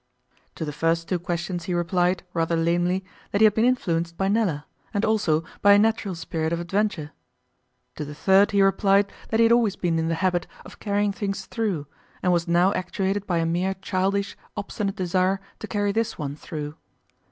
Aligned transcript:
To 0.55 0.65
the 0.65 0.73
first 0.73 1.07
two 1.07 1.19
questions 1.19 1.65
he 1.65 1.75
replied, 1.75 2.23
rather 2.33 2.55
lamely, 2.55 3.05
that 3.31 3.39
he 3.39 3.45
had 3.45 3.53
been 3.53 3.65
influenced 3.65 4.17
by 4.17 4.29
Nella, 4.29 4.65
and 4.95 5.05
also 5.05 5.43
by 5.61 5.73
a 5.73 5.77
natural 5.77 6.15
spirit 6.15 6.51
of 6.51 6.59
adventure; 6.59 7.11
to 7.97 8.03
the 8.03 8.15
third 8.15 8.49
he 8.49 8.63
replied 8.63 9.11
that 9.29 9.39
he 9.39 9.43
had 9.43 9.51
always 9.53 9.75
been 9.75 9.99
in 9.99 10.07
the 10.07 10.15
habit 10.15 10.47
of 10.65 10.79
carrying 10.79 11.11
things 11.13 11.45
through, 11.45 11.85
and 12.23 12.33
was 12.33 12.47
now 12.47 12.73
actuated 12.73 13.27
by 13.27 13.37
a 13.37 13.45
mere 13.45 13.75
childish, 13.75 14.35
obstinate 14.57 14.95
desire 14.95 15.39
to 15.59 15.67
carry 15.67 15.91
this 15.91 16.17
one 16.17 16.35
through. 16.35 16.73